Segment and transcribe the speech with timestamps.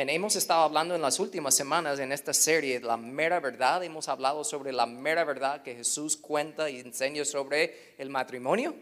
[0.00, 0.10] Amén.
[0.10, 3.82] Hemos estado hablando en las últimas semanas en esta serie la mera verdad.
[3.82, 8.76] Hemos hablado sobre la mera verdad que Jesús cuenta y enseña sobre el matrimonio.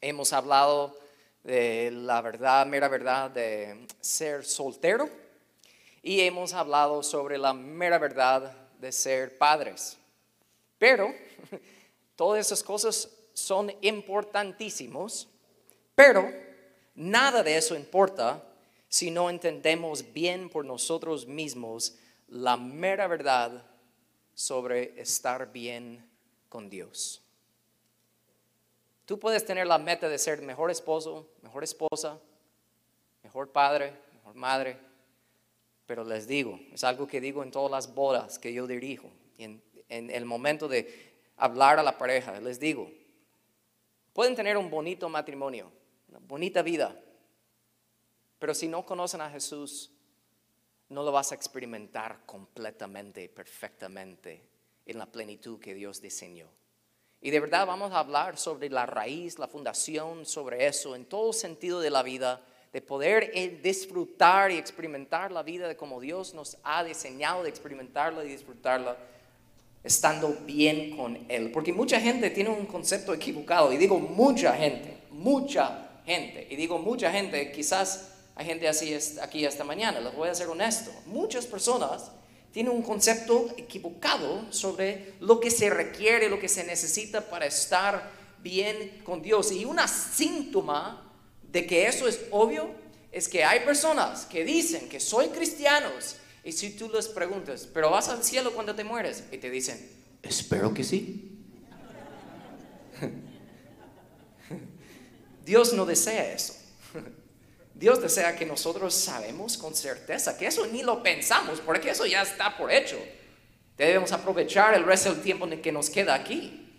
[0.00, 0.98] Hemos hablado
[1.44, 5.08] de la verdad, mera verdad de ser soltero.
[6.02, 9.98] Y hemos hablado sobre la mera verdad de ser padres.
[10.78, 11.14] Pero
[12.16, 15.28] todas esas cosas son importantísimos,
[15.94, 16.28] pero
[16.96, 18.42] nada de eso importa
[18.90, 23.64] si no entendemos bien por nosotros mismos la mera verdad
[24.34, 26.04] sobre estar bien
[26.48, 27.22] con Dios.
[29.06, 32.18] Tú puedes tener la meta de ser mejor esposo, mejor esposa,
[33.22, 34.76] mejor padre, mejor madre,
[35.86, 39.62] pero les digo, es algo que digo en todas las bodas que yo dirijo, en,
[39.88, 42.90] en el momento de hablar a la pareja, les digo,
[44.12, 45.70] pueden tener un bonito matrimonio,
[46.08, 47.00] una bonita vida,
[48.40, 49.92] pero si no conocen a Jesús,
[50.88, 54.42] no lo vas a experimentar completamente, perfectamente,
[54.86, 56.48] en la plenitud que Dios diseñó.
[57.20, 61.34] Y de verdad vamos a hablar sobre la raíz, la fundación, sobre eso, en todo
[61.34, 66.32] sentido de la vida, de poder eh, disfrutar y experimentar la vida de como Dios
[66.32, 68.96] nos ha diseñado de experimentarla y disfrutarla,
[69.84, 71.52] estando bien con Él.
[71.52, 76.78] Porque mucha gente tiene un concepto equivocado, y digo mucha gente, mucha gente, y digo
[76.78, 80.90] mucha gente, quizás hay gente así aquí esta mañana, les voy a ser honesto.
[81.04, 82.10] Muchas personas
[82.52, 88.10] tienen un concepto equivocado sobre lo que se requiere, lo que se necesita para estar
[88.42, 89.52] bien con Dios.
[89.52, 91.12] Y una síntoma
[91.52, 92.70] de que eso es obvio
[93.12, 97.90] es que hay personas que dicen que soy cristianos y si tú les preguntas, pero
[97.90, 99.86] vas al cielo cuando te mueres y te dicen,
[100.22, 101.44] espero que sí.
[105.44, 106.54] Dios no desea eso.
[107.80, 112.20] Dios desea que nosotros sabemos con certeza que eso ni lo pensamos, porque eso ya
[112.20, 112.98] está por hecho.
[113.78, 116.70] Debemos aprovechar el resto del tiempo que nos queda aquí,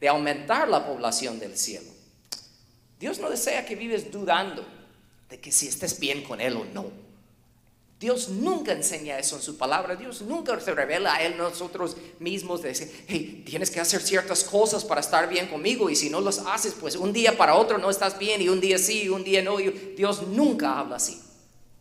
[0.00, 1.90] de aumentar la población del cielo.
[2.98, 4.66] Dios no desea que vives dudando
[5.28, 6.90] de que si estés bien con Él o no.
[8.00, 9.94] Dios nunca enseña eso en su palabra.
[9.94, 14.42] Dios nunca se revela a Él nosotros mismos de decir, hey, tienes que hacer ciertas
[14.42, 17.76] cosas para estar bien conmigo y si no las haces, pues un día para otro
[17.76, 19.58] no estás bien y un día sí y un día no.
[19.58, 21.20] Dios nunca habla así.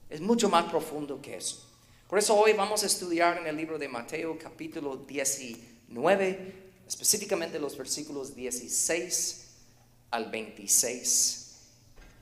[0.09, 1.65] Es mucho más profundo que eso.
[2.09, 6.53] Por eso hoy vamos a estudiar en el libro de Mateo capítulo 19,
[6.85, 9.47] específicamente los versículos 16
[10.11, 11.55] al 26.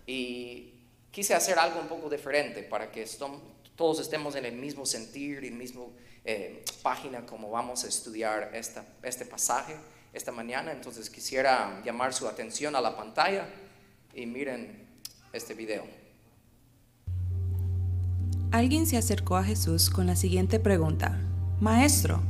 [0.05, 0.73] Y
[1.09, 3.01] quise hacer algo un poco diferente para que
[3.77, 5.83] todos estemos en el mismo sentir en la misma
[6.25, 9.77] eh, página como vamos a estudiar esta, este pasaje
[10.13, 10.71] esta mañana.
[10.71, 13.47] Entonces quisiera llamar su atención a la pantalla
[14.13, 14.85] y miren
[15.31, 15.85] este video.
[18.51, 21.19] Alguien se acercó a Jesús con la siguiente pregunta.
[21.59, 22.21] Maestro,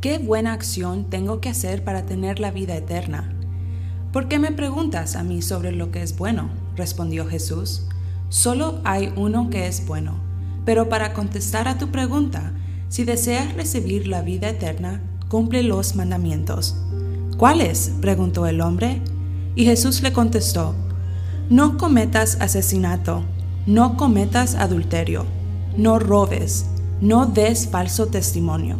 [0.00, 3.32] ¿qué buena acción tengo que hacer para tener la vida eterna?
[4.12, 6.50] ¿Por qué me preguntas a mí sobre lo que es bueno?
[6.74, 7.86] respondió Jesús.
[8.28, 10.25] Solo hay uno que es bueno
[10.66, 12.52] pero para contestar a tu pregunta,
[12.90, 16.76] si deseas recibir la vida eterna, cumple los mandamientos.
[17.38, 17.92] ¿Cuáles?
[18.00, 19.00] preguntó el hombre.
[19.54, 20.74] Y Jesús le contestó,
[21.48, 23.24] No cometas asesinato,
[23.64, 25.24] no cometas adulterio,
[25.76, 26.66] no robes,
[27.00, 28.78] no des falso testimonio,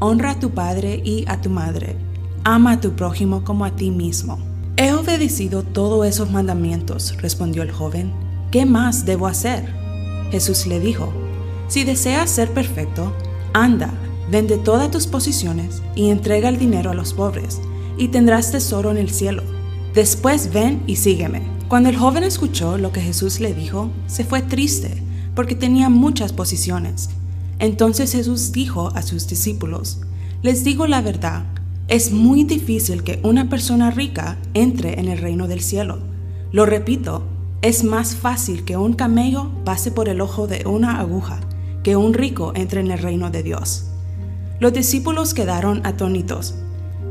[0.00, 1.96] honra a tu padre y a tu madre,
[2.44, 4.38] ama a tu prójimo como a ti mismo.
[4.76, 8.12] He obedecido todos esos mandamientos, respondió el joven.
[8.50, 9.81] ¿Qué más debo hacer?
[10.32, 11.12] Jesús le dijo,
[11.68, 13.14] si deseas ser perfecto,
[13.52, 13.92] anda,
[14.30, 17.60] vende todas tus posiciones y entrega el dinero a los pobres,
[17.98, 19.42] y tendrás tesoro en el cielo.
[19.94, 21.42] Después ven y sígueme.
[21.68, 25.02] Cuando el joven escuchó lo que Jesús le dijo, se fue triste,
[25.34, 27.10] porque tenía muchas posiciones.
[27.58, 30.00] Entonces Jesús dijo a sus discípulos,
[30.40, 31.44] les digo la verdad,
[31.88, 35.98] es muy difícil que una persona rica entre en el reino del cielo.
[36.52, 37.26] Lo repito,
[37.62, 41.38] es más fácil que un camello pase por el ojo de una aguja
[41.84, 43.86] que un rico entre en el reino de Dios.
[44.58, 46.56] Los discípulos quedaron atónitos.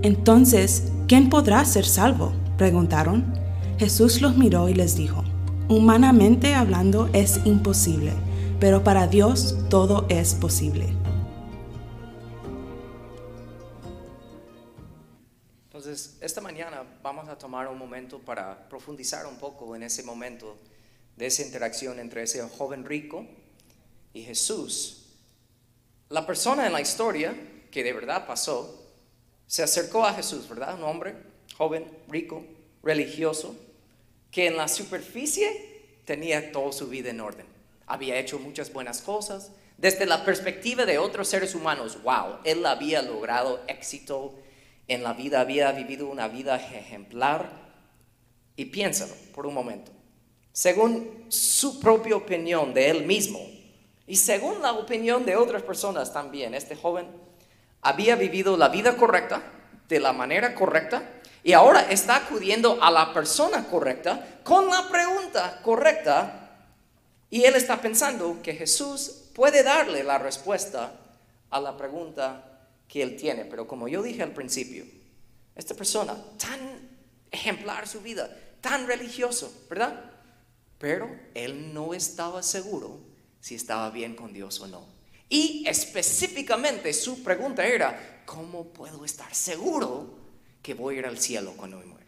[0.02, 2.34] Entonces, ¿quién podrá ser salvo?
[2.58, 3.34] preguntaron.
[3.80, 5.24] Jesús los miró y les dijo,
[5.68, 8.14] humanamente hablando es imposible,
[8.60, 10.94] pero para Dios todo es posible.
[15.66, 16.71] Entonces, esta mañana
[17.02, 20.58] vamos a tomar un momento para profundizar un poco en ese momento
[21.16, 23.26] de esa interacción entre ese joven rico
[24.14, 25.06] y Jesús.
[26.10, 27.36] La persona en la historia
[27.72, 28.78] que de verdad pasó
[29.48, 30.76] se acercó a Jesús, ¿verdad?
[30.76, 31.16] Un hombre
[31.58, 32.44] joven, rico,
[32.84, 33.56] religioso,
[34.32, 37.46] que en la superficie tenía toda su vida en orden.
[37.86, 39.52] Había hecho muchas buenas cosas,
[39.82, 44.36] Desde la perspectiva de otros seres humanos, wow, él había logrado éxito
[44.88, 47.50] en la vida, había vivido una vida ejemplar.
[48.56, 49.92] Y piénsalo por un momento.
[50.52, 53.40] Según su propia opinión de él mismo
[54.06, 57.08] y según la opinión de otras personas también, este joven
[57.82, 59.42] había vivido la vida correcta,
[59.88, 61.04] de la manera correcta,
[61.44, 66.50] y ahora está acudiendo a la persona correcta con la pregunta correcta,
[67.30, 70.92] y él está pensando que Jesús puede darle la respuesta
[71.50, 72.51] a la pregunta
[72.92, 73.46] que él tiene.
[73.46, 74.86] Pero como yo dije al principio,
[75.56, 76.60] esta persona, tan
[77.32, 78.30] ejemplar su vida,
[78.60, 80.12] tan religioso, ¿verdad?
[80.78, 83.00] Pero él no estaba seguro
[83.40, 84.86] si estaba bien con Dios o no.
[85.30, 90.20] Y específicamente su pregunta era, ¿cómo puedo estar seguro
[90.62, 92.06] que voy a ir al cielo cuando me muero?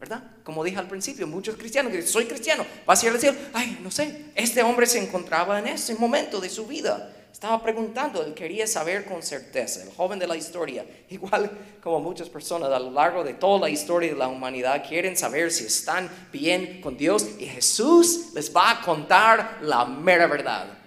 [0.00, 0.36] ¿Verdad?
[0.44, 3.38] Como dije al principio, muchos cristianos que soy cristiano, vas a ir al cielo.
[3.52, 7.15] Ay, no sé, este hombre se encontraba en ese momento de su vida.
[7.36, 11.50] Estaba preguntando, él quería saber con certeza, el joven de la historia, igual
[11.82, 15.52] como muchas personas a lo largo de toda la historia de la humanidad, quieren saber
[15.52, 20.78] si están bien con Dios y Jesús les va a contar la mera verdad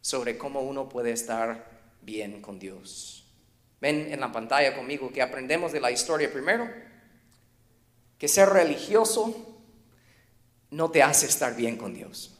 [0.00, 1.64] sobre cómo uno puede estar
[2.02, 3.24] bien con Dios.
[3.80, 6.68] Ven en la pantalla conmigo que aprendemos de la historia primero
[8.18, 9.32] que ser religioso
[10.70, 12.33] no te hace estar bien con Dios.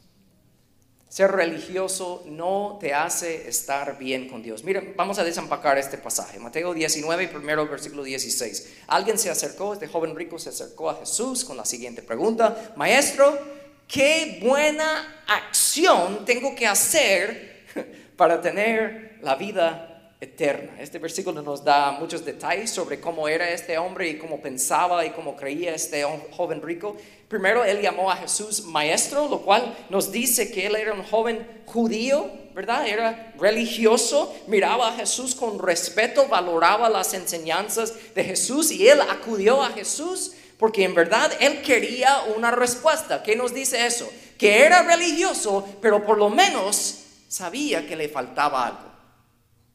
[1.14, 4.64] Ser religioso no te hace estar bien con Dios.
[4.64, 6.40] Miren, vamos a desempacar este pasaje.
[6.40, 8.78] Mateo 19, primero versículo 16.
[8.88, 12.72] Alguien se acercó, este joven rico se acercó a Jesús con la siguiente pregunta.
[12.74, 13.38] Maestro,
[13.86, 17.62] ¿qué buena acción tengo que hacer
[18.16, 19.93] para tener la vida
[20.24, 20.72] eterna.
[20.80, 25.10] Este versículo nos da muchos detalles sobre cómo era este hombre y cómo pensaba y
[25.10, 26.96] cómo creía este joven rico.
[27.28, 31.46] Primero, él llamó a Jesús maestro, lo cual nos dice que él era un joven
[31.66, 32.86] judío, ¿verdad?
[32.86, 39.62] Era religioso, miraba a Jesús con respeto, valoraba las enseñanzas de Jesús y él acudió
[39.62, 43.22] a Jesús porque en verdad él quería una respuesta.
[43.22, 44.08] ¿Qué nos dice eso?
[44.38, 48.93] Que era religioso, pero por lo menos sabía que le faltaba algo.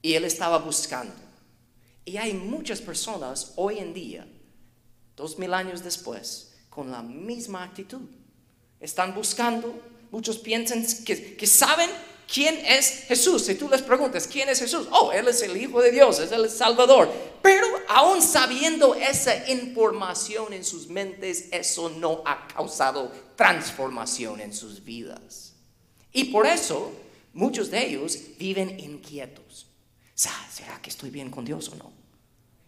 [0.02, 1.14] Y él estaba buscando.
[2.06, 4.28] Y hay muchas personas hoy en día,
[5.16, 8.02] dos mil años después, con la misma actitud.
[8.80, 9.80] Están buscando,
[10.12, 11.90] muchos piensan que, que saben
[12.32, 13.46] quién es Jesús.
[13.46, 14.88] Si tú les preguntas, ¿quién es Jesús?
[14.92, 17.12] Oh, Él es el Hijo de Dios, es el Salvador.
[17.42, 24.84] Pero aún sabiendo esa información en sus mentes, eso no ha causado transformación en sus
[24.84, 25.54] vidas.
[26.12, 26.92] Y por eso
[27.34, 29.69] muchos de ellos viven inquietos.
[30.20, 31.92] ¿Será que estoy bien con Dios o no?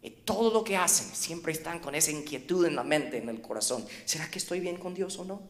[0.01, 3.42] Y todo lo que hacen siempre están con esa inquietud en la mente, en el
[3.42, 3.86] corazón.
[4.06, 5.42] ¿Será que estoy bien con Dios o no?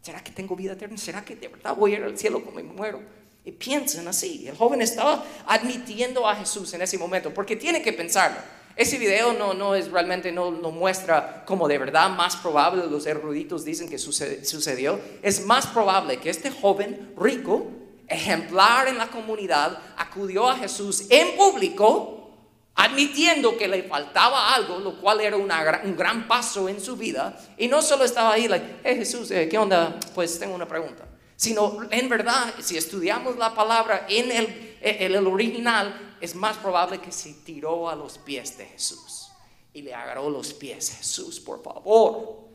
[0.00, 0.96] ¿Será que tengo vida eterna?
[0.96, 3.02] ¿Será que de verdad voy a ir al cielo como me muero?
[3.44, 4.48] Y piensen así.
[4.48, 8.38] El joven estaba admitiendo a Jesús en ese momento, porque tiene que pensarlo.
[8.76, 13.06] Ese video no, no es realmente, no, no muestra como de verdad más probable, los
[13.06, 15.00] eruditos dicen que sucedió.
[15.20, 17.66] Es más probable que este joven rico
[18.08, 22.30] ejemplar en la comunidad, acudió a Jesús en público,
[22.74, 27.68] admitiendo que le faltaba algo, lo cual era un gran paso en su vida, y
[27.68, 29.98] no solo estaba ahí, like, hey Jesús, eh, ¿qué onda?
[30.14, 31.04] Pues tengo una pregunta.
[31.36, 37.00] Sino, en verdad, si estudiamos la palabra en el, en el original, es más probable
[37.00, 39.28] que se tiró a los pies de Jesús
[39.72, 40.96] y le agarró los pies.
[40.98, 42.48] Jesús, por favor,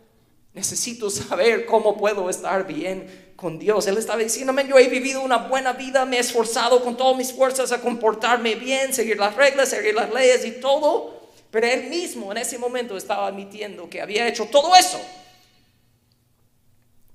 [0.53, 3.87] necesito saber cómo puedo estar bien con Dios.
[3.87, 7.33] Él estaba diciendo, yo he vivido una buena vida, me he esforzado con todas mis
[7.33, 11.31] fuerzas a comportarme bien, seguir las reglas, seguir las leyes y todo.
[11.51, 14.99] Pero él mismo en ese momento estaba admitiendo que había hecho todo eso.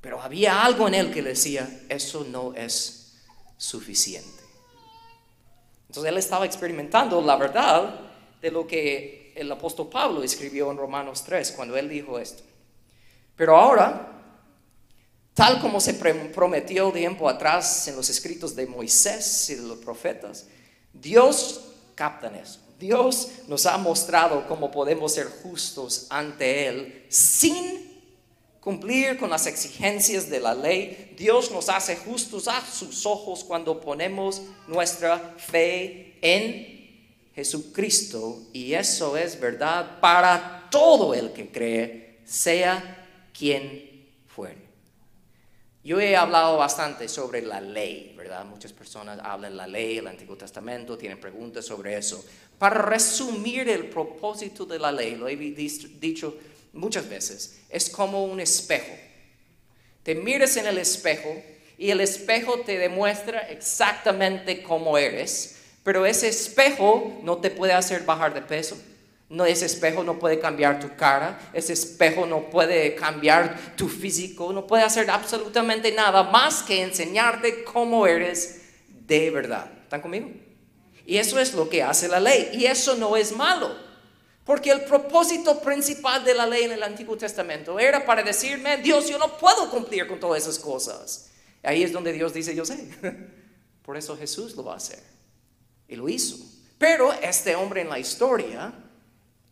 [0.01, 3.17] Pero había algo en él que le decía, eso no es
[3.57, 4.43] suficiente.
[5.89, 8.01] Entonces él estaba experimentando la verdad
[8.41, 12.43] de lo que el apóstol Pablo escribió en Romanos 3 cuando él dijo esto.
[13.37, 14.18] Pero ahora
[15.39, 20.49] tal como se prometió tiempo atrás en los escritos de Moisés y de los profetas.
[20.93, 21.61] Dios
[21.95, 22.59] capta eso.
[22.77, 27.89] Dios nos ha mostrado cómo podemos ser justos ante Él sin
[28.59, 31.15] cumplir con las exigencias de la ley.
[31.17, 36.99] Dios nos hace justos a sus ojos cuando ponemos nuestra fe en
[37.37, 38.43] Jesucristo.
[38.53, 44.68] Y eso es verdad para todo el que cree, sea quien fuere.
[45.89, 48.45] Yo he hablado bastante sobre la ley, ¿verdad?
[48.45, 52.23] Muchas personas hablan la ley, el Antiguo Testamento, tienen preguntas sobre eso.
[52.59, 56.37] Para resumir el propósito de la ley, lo he dicho
[56.75, 58.93] muchas veces, es como un espejo.
[60.03, 61.43] Te miras en el espejo
[61.79, 68.03] Y el espejo te demuestra exactamente cómo eres, pero ese espejo no te puede hacer
[68.03, 68.77] bajar de peso.
[69.31, 74.53] No, ese espejo no puede cambiar tu cara, ese espejo no puede cambiar tu físico,
[74.55, 79.71] no puede hacer absolutamente nada más que enseñarte cómo eres de verdad.
[79.83, 80.31] ¿Están conmigo?
[81.05, 82.51] Y eso es lo que hace la ley.
[82.53, 83.75] Y eso no es malo.
[84.45, 89.09] Porque el propósito principal de la ley en el Antiguo Testamento era para decirme, Dios,
[89.09, 91.31] yo no puedo cumplir con todas esas cosas.
[91.63, 92.89] Ahí es donde Dios dice, yo sé.
[93.83, 95.03] Por eso Jesús lo va a hacer.
[95.87, 96.37] Y lo hizo.
[96.79, 98.73] Pero este hombre en la historia,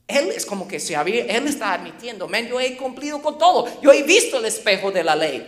[0.07, 3.67] él es como que se había, él está admitiendo, men, yo he cumplido con todo.
[3.83, 5.47] Yo he visto el espejo de la ley.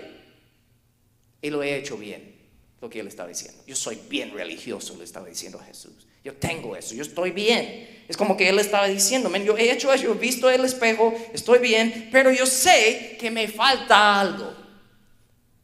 [1.40, 2.36] Y lo he hecho bien,
[2.80, 3.62] lo que él estaba diciendo.
[3.66, 6.06] Yo soy bien religioso, le estaba diciendo Jesús.
[6.24, 8.04] Yo tengo eso, yo estoy bien.
[8.08, 10.64] Es como que él estaba diciendo, men, yo he hecho eso, yo he visto el
[10.64, 14.68] espejo, estoy bien, pero yo sé que me falta algo.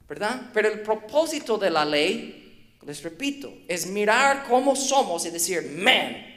[0.08, 0.50] ¿verdad?
[0.52, 6.34] Pero el propósito de la ley, les repito, es mirar cómo somos y decir, man,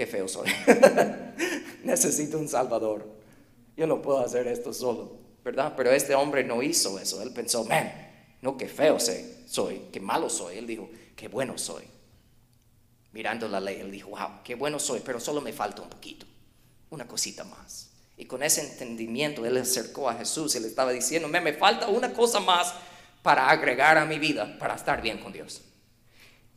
[0.00, 0.48] qué feo soy.
[1.84, 3.06] Necesito un salvador.
[3.76, 5.74] Yo no puedo hacer esto solo, ¿verdad?
[5.76, 7.20] Pero este hombre no hizo eso.
[7.20, 7.92] Él pensó, man,
[8.40, 10.56] no, qué feo soy, qué malo soy.
[10.56, 11.84] Él dijo, qué bueno soy.
[13.12, 16.24] Mirando la ley, él dijo, wow, qué bueno soy, pero solo me falta un poquito,
[16.88, 17.90] una cosita más.
[18.16, 21.88] Y con ese entendimiento él acercó a Jesús y le estaba diciendo, me, me falta
[21.88, 22.72] una cosa más
[23.22, 25.60] para agregar a mi vida para estar bien con Dios.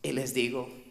[0.02, 0.83] Y les digo,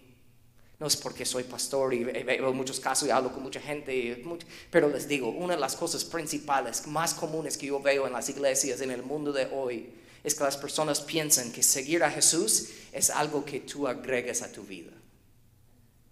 [0.83, 4.21] no es porque soy pastor y veo muchos casos y hablo con mucha gente,
[4.69, 8.27] pero les digo, una de las cosas principales, más comunes que yo veo en las
[8.27, 9.93] iglesias, en el mundo de hoy,
[10.25, 14.51] es que las personas piensan que seguir a Jesús es algo que tú agregues a
[14.51, 14.91] tu vida,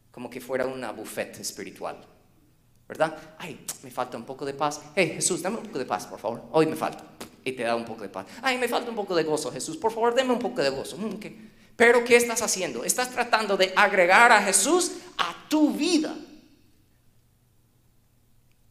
[0.09, 2.07] como que fuera una bufete espiritual.
[2.87, 3.17] ¿verdad?
[3.39, 4.79] Ay, me falta un poco de paz.
[4.95, 6.43] Hey, Jesús, dame un poco de paz, por favor.
[6.53, 7.03] Hoy me falta.
[7.43, 8.25] Y te da un poco de paz.
[8.41, 9.75] Ay, me falta un poco de gozo, Jesús.
[9.75, 10.97] Por favor, dame un poco de gozo.
[10.97, 11.19] Mm,
[11.75, 12.83] Pero, ¿qué estás haciendo?
[12.83, 16.15] Estás tratando de agregar a Jesús a tu vida.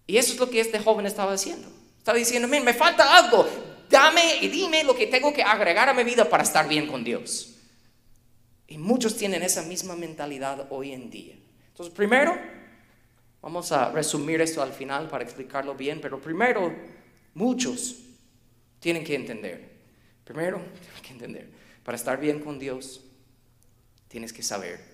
[0.07, 1.69] Y eso es lo que este joven estaba haciendo.
[1.99, 3.49] Estaba diciendo, me falta algo.
[3.89, 7.03] Dame y dime lo que tengo que agregar a mi vida para estar bien con
[7.03, 7.55] Dios.
[8.69, 11.35] Y muchos tienen esa misma mentalidad hoy en día.
[11.73, 12.39] Entonces, primero,
[13.43, 16.75] Vamos a resumir esto al final para explicarlo bien, pero primero,
[17.35, 17.97] muchos
[18.79, 19.71] tienen que entender.
[20.25, 21.49] Primero, tienen que entender,
[21.83, 23.03] para estar bien con Dios,
[24.09, 24.91] tienes que saber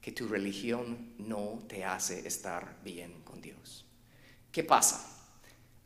[0.00, 3.84] que tu religión no te hace estar bien con Dios.
[4.50, 5.08] ¿Qué pasa?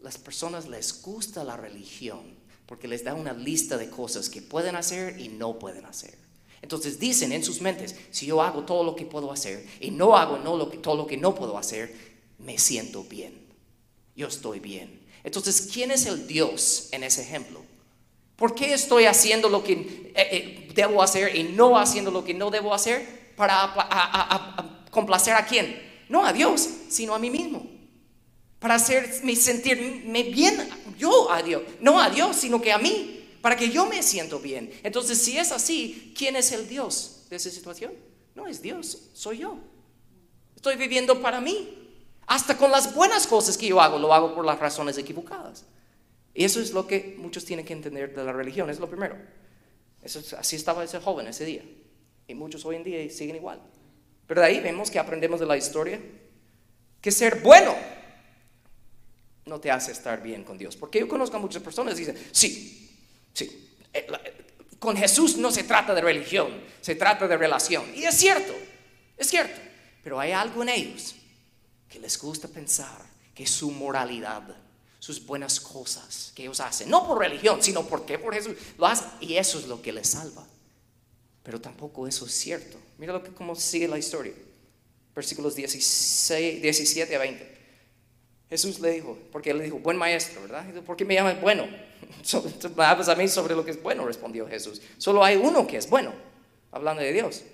[0.00, 2.35] Las personas les gusta la religión
[2.67, 6.19] porque les da una lista de cosas que pueden hacer y no pueden hacer.
[6.62, 10.17] Entonces dicen en sus mentes, si yo hago todo lo que puedo hacer y no
[10.17, 10.38] hago
[10.81, 11.95] todo lo que no puedo hacer,
[12.38, 13.47] me siento bien.
[14.17, 15.00] Yo estoy bien.
[15.23, 17.62] Entonces, ¿quién es el Dios en ese ejemplo?
[18.37, 22.35] ¿Por qué estoy haciendo lo que eh, eh, debo hacer y no haciendo lo que
[22.35, 23.35] no debo hacer?
[23.37, 23.75] ¿Para
[24.90, 25.83] complacer a quién?
[26.09, 27.66] No a Dios, sino a mí mismo.
[28.59, 31.62] Para hacerme sentirme bien yo a Dios.
[31.81, 33.16] No a Dios, sino que a mí
[33.47, 34.73] para que yo me siento bien.
[34.83, 37.93] Entonces, si es así, ¿quién es el Dios de esa situación?
[38.35, 39.59] No es Dios, soy yo.
[40.57, 41.93] Estoy viviendo para mí.
[42.26, 45.64] Hasta con las buenas cosas que yo hago, lo hago por las razones equivocadas.
[46.37, 49.16] Y eso es lo que muchos tienen que entender de la religión, es lo primero.
[50.02, 51.64] Eso, así estaba ese joven ese día.
[52.28, 53.61] Y muchos hoy en día siguen igual.
[54.26, 56.00] Pero de ahí vemos que aprendemos de la historia
[57.00, 57.75] que ser bueno
[59.47, 60.76] no te hace estar bien con Dios.
[60.76, 62.76] Porque yo conozco a muchas personas que dicen, sí,
[63.37, 63.69] Sí.
[63.93, 64.07] Eh,
[64.78, 66.49] con Jesús no se trata de religión,
[66.81, 67.85] se trata de relación.
[67.95, 68.55] Y es cierto,
[69.16, 69.61] es cierto.
[70.02, 71.14] Pero hay algo en ellos
[71.88, 74.43] que les gusta pensar que su moralidad,
[75.07, 79.07] sus buenas cosas que ellos hacen, no por religión, sino porque por Jesús, lo hacen
[79.21, 80.45] y eso es lo que les salva.
[81.45, 82.77] Pero tampoco eso es cierto.
[82.99, 84.33] Mira lo que cómo sigue la historia.
[85.15, 87.57] Versículos 16, 17 a 20.
[88.51, 90.65] Jesús le dijo, porque él le dijo, buen maestro, ¿verdad?
[90.83, 91.69] ¿Por qué me llamas bueno?
[92.77, 94.83] Hablas a mí sobre lo que es bueno, respondió Jesús.
[94.99, 96.13] Solo hay uno que es bueno,
[96.73, 97.45] hablando de Dios.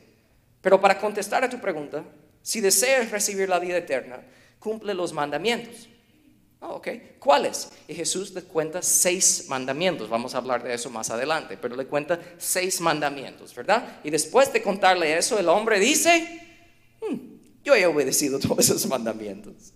[0.63, 2.03] Pero para contestar a tu pregunta,
[2.41, 4.23] si deseas recibir la vida eterna,
[4.59, 5.91] cumple los mandamientos.
[6.63, 6.89] Oh, ok,
[7.19, 7.71] ¿cuáles?
[7.89, 10.09] Y Jesús le cuenta seis mandamientos.
[10.09, 14.01] Vamos a hablar de eso más adelante, pero le cuenta seis mandamientos, ¿verdad?
[14.05, 16.41] Y después de contarle eso, el hombre dice,
[17.01, 17.17] hmm,
[17.65, 19.73] yo he obedecido todos esos mandamientos.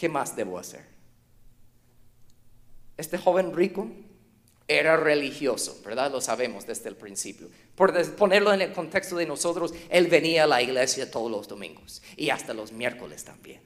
[0.00, 0.80] ¿qué más debo hacer?
[2.96, 3.86] Este joven rico
[4.66, 6.10] era religioso, ¿verdad?
[6.10, 7.50] Lo sabemos desde el principio.
[7.74, 12.00] Por ponerlo en el contexto de nosotros, él venía a la iglesia todos los domingos
[12.16, 13.60] y hasta los miércoles también.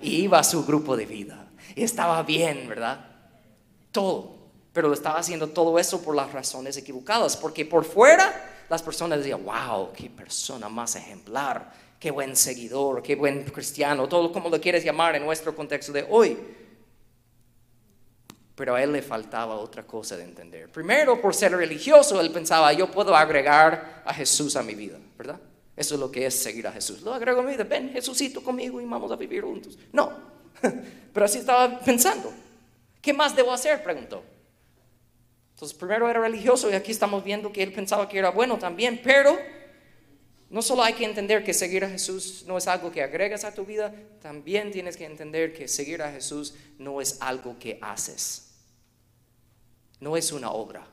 [0.00, 3.06] Y iba a su grupo de vida y estaba bien, ¿verdad?
[3.92, 4.38] Todo.
[4.72, 9.44] pero estaba haciendo todo eso por las razones equivocadas, porque por fuera las personas decían,
[9.44, 14.84] wow, qué persona más ejemplar, qué buen seguidor, qué buen cristiano, todo como lo quieres
[14.84, 16.38] llamar en nuestro contexto de hoy.
[18.54, 20.70] Pero a él le faltaba otra cosa de entender.
[20.70, 25.40] Primero, por ser religioso, él pensaba, yo puedo agregar a Jesús a mi vida, ¿verdad?
[25.80, 27.00] Eso es lo que es seguir a Jesús.
[27.00, 29.78] Lo agrego a mi vida, ven Jesucito conmigo y vamos a vivir juntos.
[29.94, 30.12] No,
[31.14, 32.30] pero así estaba pensando.
[33.00, 33.82] ¿Qué más debo hacer?
[33.82, 34.22] Preguntó.
[35.54, 39.00] Entonces, primero era religioso y aquí estamos viendo que él pensaba que era bueno también,
[39.02, 39.38] pero
[40.50, 43.54] no solo hay que entender que seguir a Jesús no es algo que agregas a
[43.54, 48.50] tu vida, también tienes que entender que seguir a Jesús no es algo que haces.
[49.98, 50.86] No es una obra.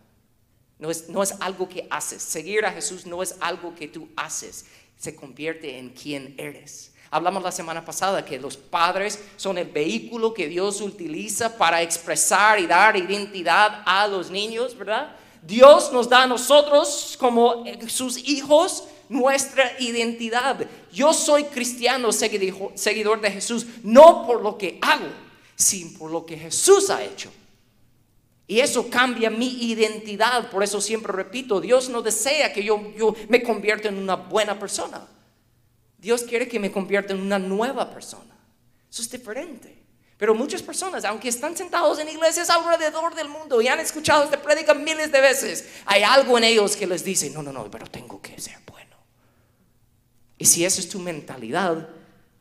[0.79, 2.21] No es, no es algo que haces.
[2.21, 4.65] Seguir a Jesús no es algo que tú haces.
[4.97, 6.91] Se convierte en quien eres.
[7.09, 12.59] Hablamos la semana pasada que los padres son el vehículo que Dios utiliza para expresar
[12.59, 15.15] y dar identidad a los niños, ¿verdad?
[15.41, 20.67] Dios nos da a nosotros como sus hijos nuestra identidad.
[20.91, 25.07] Yo soy cristiano, seguidor de Jesús, no por lo que hago,
[25.55, 27.31] sino por lo que Jesús ha hecho.
[28.47, 30.49] Y eso cambia mi identidad.
[30.49, 34.57] Por eso siempre repito, Dios no desea que yo, yo me convierta en una buena
[34.57, 35.05] persona.
[35.97, 38.37] Dios quiere que me convierta en una nueva persona.
[38.89, 39.83] Eso es diferente.
[40.17, 44.41] Pero muchas personas, aunque están sentados en iglesias alrededor del mundo y han escuchado esta
[44.41, 47.85] prédica miles de veces, hay algo en ellos que les dice, no, no, no, pero
[47.85, 48.95] tengo que ser bueno.
[50.37, 51.89] Y si esa es tu mentalidad,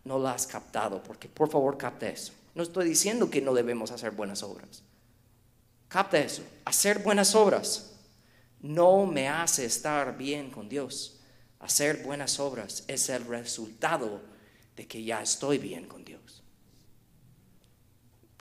[0.04, 2.32] no la has captado, porque por favor capte eso.
[2.54, 4.82] No estoy diciendo que no debemos hacer buenas obras.
[5.88, 6.42] Capta eso.
[6.64, 7.94] Hacer buenas obras
[8.60, 11.16] no me hace estar bien con Dios
[11.66, 14.20] hacer buenas obras es el resultado
[14.76, 16.42] de que ya estoy bien con Dios.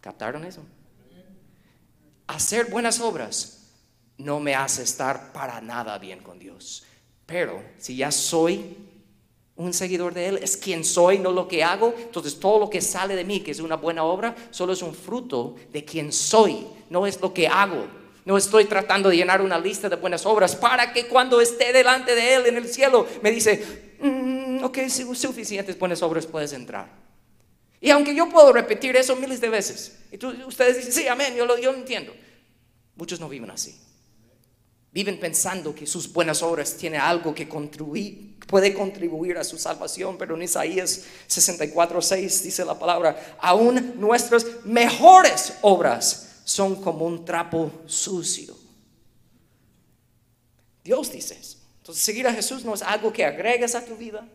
[0.01, 0.61] ¿Captaron eso?
[2.27, 3.71] Hacer buenas obras
[4.17, 6.83] no me hace estar para nada bien con Dios.
[7.25, 8.77] Pero si ya soy
[9.55, 11.95] un seguidor de Él, es quien soy, no lo que hago.
[11.97, 14.93] Entonces todo lo que sale de mí, que es una buena obra, solo es un
[14.93, 17.87] fruto de quien soy, no es lo que hago.
[18.25, 22.15] No estoy tratando de llenar una lista de buenas obras para que cuando esté delante
[22.15, 26.89] de Él en el cielo me dice, mm, ok, suficientes buenas obras puedes entrar.
[27.79, 31.45] Y aunque yo puedo repetir eso miles de veces, y ustedes dicen, sí, amén, yo
[31.45, 32.13] lo, yo lo entiendo.
[32.95, 33.79] Muchos no viven así.
[34.91, 40.17] Viven pensando que sus buenas obras tienen algo que contribuir, puede contribuir a su salvación,
[40.17, 47.71] pero en Isaías 64:6 dice la palabra, aún nuestras mejores obras son como un trapo
[47.87, 48.55] sucio.
[50.83, 51.57] Dios dice eso.
[51.79, 54.27] Entonces seguir a Jesús no es algo que agregas a tu vida,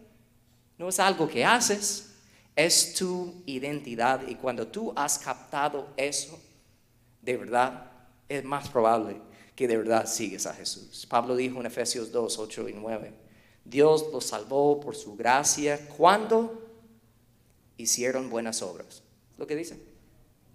[0.77, 2.13] no es algo que haces,
[2.57, 4.27] es tu identidad.
[4.27, 6.39] Y cuando tú has captado eso,
[7.23, 7.91] de verdad,
[8.29, 9.21] es más probable
[9.55, 11.07] que de verdad sigues a Jesús.
[11.09, 13.13] Pablo dijo en Efesios 2, 8 y 9,
[13.65, 16.67] Dios los salvó por su gracia cuando
[17.77, 19.03] hicieron buenas obras.
[19.39, 19.81] ¿Lo que dice?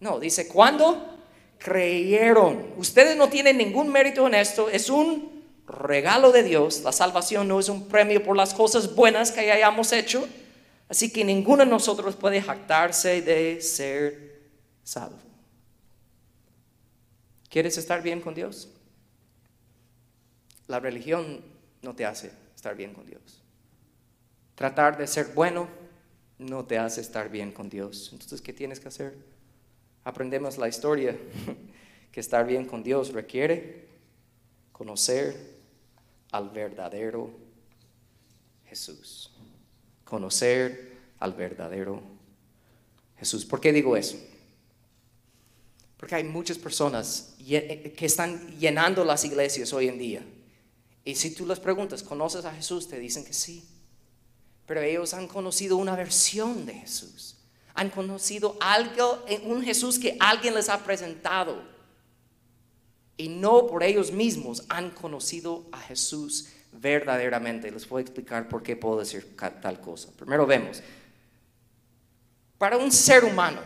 [0.01, 1.14] No, dice cuando
[1.65, 2.63] creyeron.
[2.77, 6.81] Ustedes no tienen ningún mérito en esto, es un regalo de Dios.
[6.83, 10.27] La salvación no es un premio por las cosas buenas que hayamos hecho.
[10.89, 14.43] Así que ninguno de nosotros puede jactarse de ser
[14.83, 15.17] salvo.
[17.49, 18.69] ¿Quieres estar bien con Dios?
[20.67, 21.43] La religión
[21.81, 23.41] no te hace estar bien con Dios.
[24.53, 25.67] Tratar de ser bueno
[26.37, 28.09] no te hace estar bien con Dios.
[28.11, 29.34] Entonces, ¿qué tienes que hacer?
[30.05, 31.17] Aprendemos la historia
[32.11, 33.89] que estar bien con Dios requiere
[34.71, 35.57] conocer
[36.31, 37.29] al verdadero
[38.65, 39.31] Jesús.
[40.05, 42.01] Conocer al verdadero
[43.17, 43.45] Jesús.
[43.45, 44.17] ¿Por qué digo eso?
[45.97, 50.25] Porque hay muchas personas que están llenando las iglesias hoy en día.
[51.03, 52.87] Y si tú les preguntas, ¿conoces a Jesús?
[52.87, 53.67] Te dicen que sí.
[54.67, 57.35] Pero ellos han conocido una versión de Jesús
[57.75, 61.61] han conocido algo, un Jesús que alguien les ha presentado.
[63.17, 67.69] Y no por ellos mismos han conocido a Jesús verdaderamente.
[67.69, 70.09] Les voy a explicar por qué puedo decir tal cosa.
[70.15, 70.81] Primero vemos,
[72.57, 73.59] para un ser humano,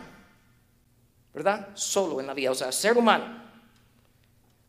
[1.32, 1.68] ¿verdad?
[1.74, 3.40] Solo en la vida, o sea, ser humano.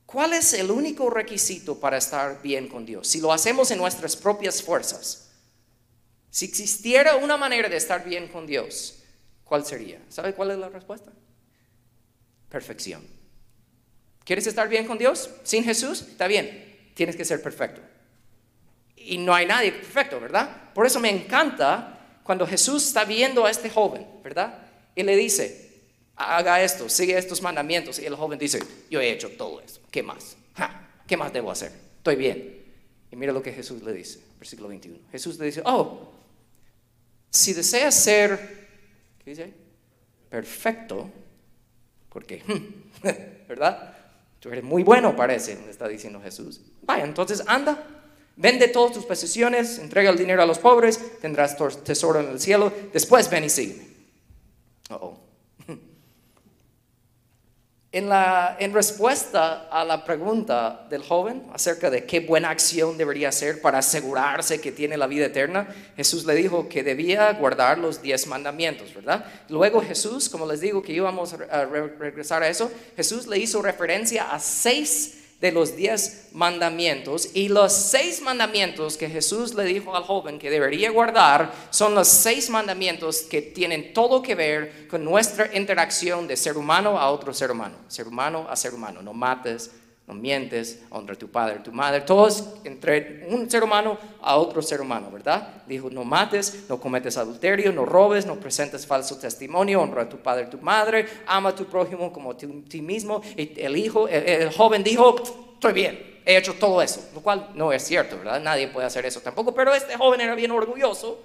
[0.05, 3.07] ¿Cuál es el único requisito para estar bien con Dios?
[3.07, 5.29] Si lo hacemos en nuestras propias fuerzas,
[6.29, 9.00] si existiera una manera de estar bien con Dios,
[9.51, 9.99] ¿Cuál sería?
[10.07, 11.11] ¿Sabe cuál es la respuesta?
[12.47, 13.05] Perfección.
[14.23, 15.29] ¿Quieres estar bien con Dios?
[15.43, 16.89] Sin Jesús, está bien.
[16.93, 17.81] Tienes que ser perfecto.
[18.95, 20.71] Y no hay nadie perfecto, ¿verdad?
[20.73, 24.57] Por eso me encanta cuando Jesús está viendo a este joven, ¿verdad?
[24.95, 25.81] Y le dice,
[26.15, 27.99] haga esto, sigue estos mandamientos.
[27.99, 28.59] Y el joven dice,
[28.89, 30.37] yo he hecho todo eso, ¿qué más?
[31.05, 31.73] ¿Qué más debo hacer?
[31.97, 32.63] Estoy bien.
[33.11, 34.97] Y mira lo que Jesús le dice, versículo 21.
[35.11, 36.09] Jesús le dice, oh,
[37.29, 38.60] si deseas ser,
[39.31, 39.53] ¿qué dice?
[40.29, 41.09] Perfecto,
[42.09, 42.43] porque,
[43.47, 43.95] ¿verdad?
[44.39, 46.61] Tú eres muy bueno, parece, está diciendo Jesús.
[46.81, 47.81] Vaya, entonces anda,
[48.35, 52.73] vende todas tus posesiones, entrega el dinero a los pobres, tendrás tesoro en el cielo,
[52.91, 53.87] después ven y sígueme.
[54.89, 55.17] oh.
[57.93, 63.27] En, la, en respuesta a la pregunta del joven acerca de qué buena acción debería
[63.27, 68.01] hacer para asegurarse que tiene la vida eterna, Jesús le dijo que debía guardar los
[68.01, 69.25] diez mandamientos, ¿verdad?
[69.49, 74.31] Luego Jesús, como les digo que íbamos a regresar a eso, Jesús le hizo referencia
[74.31, 80.03] a seis de los diez mandamientos y los seis mandamientos que Jesús le dijo al
[80.03, 85.49] joven que debería guardar son los seis mandamientos que tienen todo que ver con nuestra
[85.57, 89.01] interacción de ser humano a otro ser humano, ser humano a ser humano.
[89.01, 89.71] No mates,
[90.11, 94.61] no mientes, honra a tu padre, tu madre, todos entre un ser humano a otro
[94.61, 95.63] ser humano, ¿verdad?
[95.65, 100.17] Dijo, no mates, no cometes adulterio, no robes, no presentes falso testimonio, honra a tu
[100.17, 103.21] padre, tu madre, ama a tu prójimo como a ti mismo.
[103.37, 105.15] Y el hijo, el, joven dijo,
[105.53, 108.41] estoy bien, he hecho todo eso, lo cual no es cierto, ¿verdad?
[108.41, 111.21] Nadie puede hacer eso tampoco, pero este joven era bien orgulloso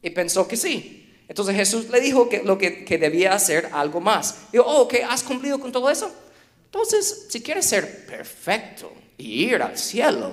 [0.00, 1.04] y pensó que sí.
[1.28, 4.50] Entonces Jesús le dijo que lo que, que debía hacer algo más.
[4.50, 6.10] Dijo, oh, que has cumplido con todo eso.
[6.68, 10.32] Entonces, si quieres ser perfecto y ir al cielo,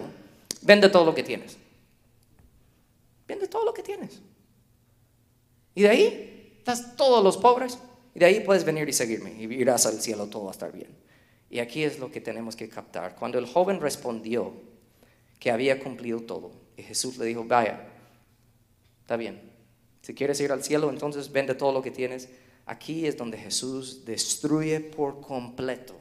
[0.62, 1.58] vende todo lo que tienes.
[3.26, 4.20] Vende todo lo que tienes.
[5.74, 7.80] Y de ahí estás todos los pobres.
[8.14, 10.72] Y de ahí puedes venir y seguirme y irás al cielo, todo va a estar
[10.72, 10.90] bien.
[11.50, 13.16] Y aquí es lo que tenemos que captar.
[13.16, 14.54] Cuando el joven respondió
[15.40, 17.88] que había cumplido todo, y Jesús le dijo, vaya,
[19.02, 19.42] está bien.
[20.02, 22.30] Si quieres ir al cielo, entonces vende todo lo que tienes.
[22.66, 25.96] Aquí es donde Jesús destruye por completo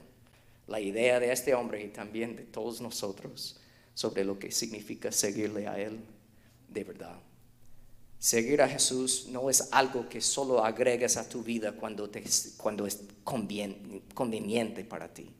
[0.67, 3.61] la idea de este hombre y también de todos nosotros
[3.95, 6.01] sobre lo que significa seguirle a Él
[6.69, 7.21] de verdad.
[8.19, 12.25] Seguir a Jesús no es algo que solo agregas a tu vida cuando, te,
[12.57, 15.31] cuando es conveniente para ti.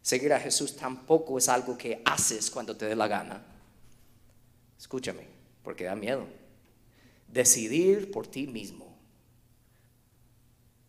[0.00, 3.44] Seguir a Jesús tampoco es algo que haces cuando te dé la gana.
[4.78, 5.26] Escúchame,
[5.62, 6.26] porque da miedo.
[7.28, 8.96] Decidir por ti mismo.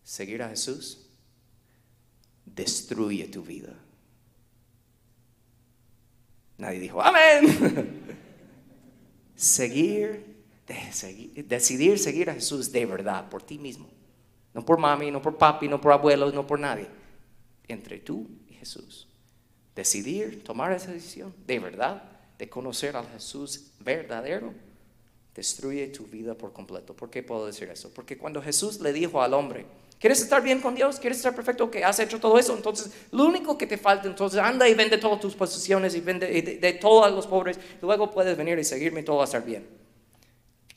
[0.02, 1.07] Seguir a Jesús
[2.54, 3.74] destruye tu vida.
[6.58, 8.02] Nadie dijo, amén.
[9.36, 10.44] seguir,
[11.46, 13.88] decidir seguir a Jesús de verdad, por ti mismo.
[14.52, 16.88] No por mami, no por papi, no por abuelos, no por nadie.
[17.68, 19.06] Entre tú y Jesús.
[19.76, 22.02] Decidir, tomar esa decisión de verdad,
[22.38, 24.52] de conocer al Jesús verdadero,
[25.34, 26.94] destruye tu vida por completo.
[26.96, 27.92] ¿Por qué puedo decir eso?
[27.94, 29.66] Porque cuando Jesús le dijo al hombre,
[29.98, 31.00] ¿Quieres estar bien con Dios?
[31.00, 31.70] ¿Quieres estar perfecto?
[31.70, 32.54] Que has hecho todo eso.
[32.54, 36.28] Entonces, lo único que te falta, entonces anda y vende todas tus posesiones y vende
[36.60, 37.58] de, todos los pobres.
[37.82, 39.66] Luego puedes venir y seguirme y todo va a estar bien.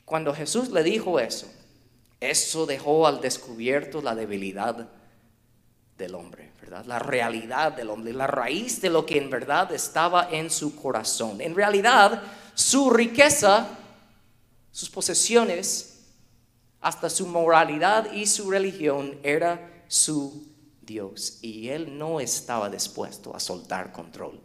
[0.04, 1.46] Cuando Jesús le dijo eso,
[2.20, 4.88] eso dejó al descubierto la debilidad
[5.96, 6.84] del hombre, ¿verdad?
[6.86, 11.40] La realidad del hombre, la raíz de lo que en verdad estaba en su corazón.
[11.40, 12.22] En realidad,
[12.54, 13.68] su riqueza,
[14.72, 15.91] sus posesiones,
[16.82, 20.46] hasta su moralidad y su religión era su
[20.82, 21.38] Dios.
[21.40, 24.40] Y él no estaba dispuesto a soltar control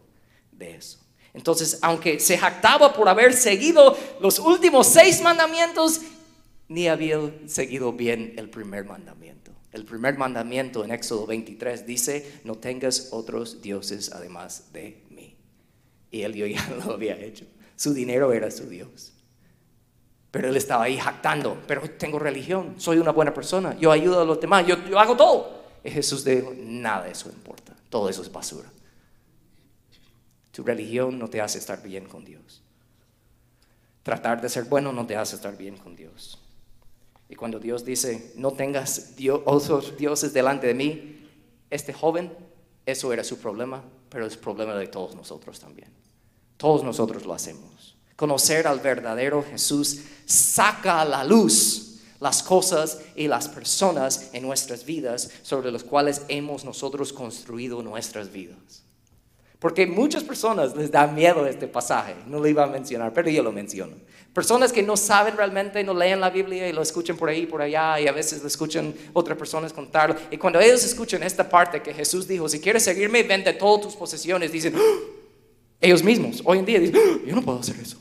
[0.51, 0.99] de eso.
[1.33, 6.01] Entonces, aunque se jactaba por haber seguido los últimos seis mandamientos,
[6.67, 9.51] ni había seguido bien el primer mandamiento.
[9.71, 15.37] El primer mandamiento en Éxodo 23 dice, no tengas otros dioses además de mí.
[16.11, 17.45] Y él ya lo había hecho.
[17.75, 19.13] Su dinero era su Dios.
[20.37, 24.23] Pero él estaba ahí jactando, pero tengo religión, soy una buena persona, yo ayudo a
[24.23, 25.63] los demás, yo, hago todo.
[25.83, 28.71] Y Jesús dijo, nada de eso importa, todo eso es basura.
[30.51, 32.61] Tu religión no te hace estar bien con Dios.
[34.03, 36.39] Tratar de ser bueno no te hace estar bien con Dios.
[37.29, 41.27] Y cuando Dios dice, no tengas otros dioses delante de mí,
[41.71, 42.31] este joven,
[42.85, 45.89] eso era su problema, pero es problema de todos nosotros también.
[46.57, 47.96] Todos nosotros lo hacemos.
[48.17, 54.85] Conocer al verdadero Jesús saca a la luz las cosas y las personas en nuestras
[54.85, 58.83] vidas sobre las cuales hemos nosotros construido nuestras vidas.
[59.59, 63.41] Porque muchas personas les da miedo este pasaje, no lo iba a mencionar, pero yo
[63.41, 63.95] lo menciono.
[64.33, 67.61] Personas que no saben realmente, no leen la Biblia y lo escuchan por ahí, por
[67.61, 70.15] allá, y a veces lo escuchan otras personas contarlo.
[70.29, 73.95] Y cuando ellos escuchan esta parte que Jesús dijo, si quieres seguirme, vende todas tus
[73.95, 74.99] posesiones, dicen, ¡Ah!".
[75.81, 77.19] ellos mismos, hoy en día dicen, ¡Ah!
[77.25, 77.97] yo no puedo hacer eso.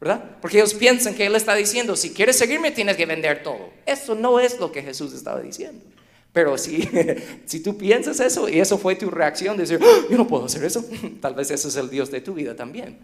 [0.00, 0.36] ¿Verdad?
[0.40, 3.70] Porque ellos piensan que Él está diciendo, si quieres seguirme tienes que vender todo.
[3.84, 5.84] Eso no es lo que Jesús estaba diciendo.
[6.32, 6.88] Pero si,
[7.46, 10.44] si tú piensas eso y eso fue tu reacción, de decir, "Ah, yo no puedo
[10.44, 10.84] hacer eso,
[11.20, 12.98] tal vez ese es el Dios de tu vida también.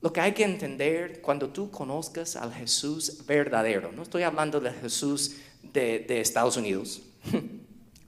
[0.00, 4.74] Lo que hay que entender cuando tú conozcas al Jesús verdadero, no estoy hablando del
[4.74, 7.02] Jesús de, de Estados Unidos,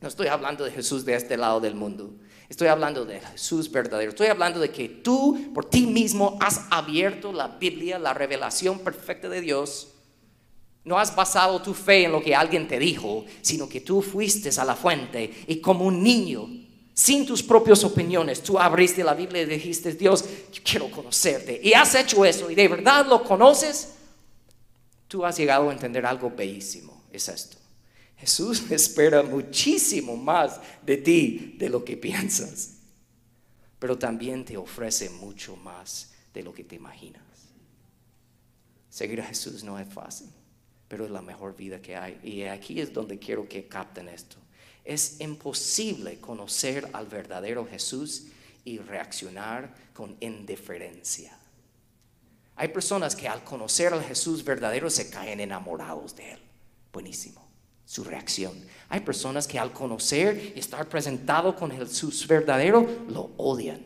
[0.01, 2.15] no estoy hablando de Jesús de este lado del mundo,
[2.49, 7.33] estoy hablando de Jesús verdadero, estoy hablando de que tú por ti mismo has abierto
[7.33, 9.89] la Biblia, la revelación perfecta de Dios.
[10.85, 14.49] No has basado tu fe en lo que alguien te dijo, sino que tú fuiste
[14.59, 16.49] a la fuente y como un niño
[16.95, 20.25] sin tus propias opiniones, tú abriste la Biblia y dijiste, Dios,
[20.65, 21.61] quiero conocerte.
[21.63, 23.95] Y has hecho eso y de verdad lo conoces,
[25.07, 27.05] tú has llegado a entender algo bellísimo.
[27.13, 27.58] Es esto.
[28.19, 32.75] Jesús espera muchísimo más de ti de lo que piensas,
[33.79, 37.23] pero también te ofrece mucho más de lo que te imaginas.
[38.91, 40.29] Seguir a Jesús no es fácil,
[40.89, 42.19] pero es la mejor vida que hay.
[42.23, 44.37] Y aquí es donde quiero que capten esto.
[44.85, 48.27] Es imposible conocer al verdadero Jesús
[48.65, 51.39] y reaccionar con indiferencia.
[52.57, 56.41] Hay personas que al conocer al Jesús verdadero se caen enamorados de Él.
[56.93, 57.48] Buenísimo,
[57.89, 58.53] su reacción.
[58.91, 63.83] Hay personas que al conocer y estar presentado con Jesús verdadero lo odian.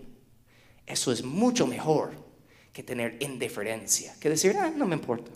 [0.84, 2.10] Eso es mucho mejor
[2.72, 5.30] que tener indiferencia, que decir, ah, no me importa.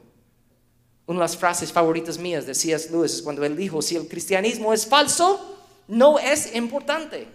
[1.06, 2.90] Una de las frases favoritas mías de C.S.
[2.90, 7.28] Lewis es cuando él dijo, si el cristianismo es falso, no es importante.